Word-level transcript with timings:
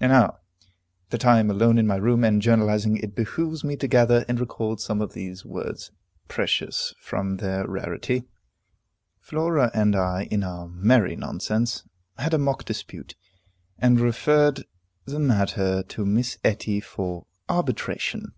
And 0.00 0.10
now 0.10 0.38
that 1.10 1.26
I 1.26 1.38
am 1.38 1.50
alone 1.50 1.76
in 1.76 1.86
my 1.86 1.96
room, 1.96 2.24
and 2.24 2.40
journalizing, 2.40 2.96
it 3.02 3.14
behooves 3.14 3.62
me 3.62 3.76
to 3.76 3.86
gather 3.86 4.22
up 4.22 4.26
and 4.26 4.40
record 4.40 4.80
some 4.80 5.02
of 5.02 5.12
those 5.12 5.44
words, 5.44 5.90
precious 6.28 6.94
from 6.98 7.36
their 7.36 7.68
rarity. 7.68 8.24
Flora 9.20 9.70
and 9.74 9.94
I, 9.94 10.28
in 10.30 10.44
our 10.44 10.66
merry 10.66 11.14
nonsense, 11.14 11.84
had 12.16 12.32
a 12.32 12.38
mock 12.38 12.64
dispute, 12.64 13.16
and 13.78 14.00
referred 14.00 14.64
the 15.04 15.18
matter 15.20 15.82
to 15.82 16.06
Miss 16.06 16.38
Etty 16.42 16.80
for 16.80 17.26
arbitration. 17.50 18.32